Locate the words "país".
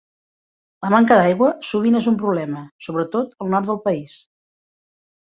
3.85-4.17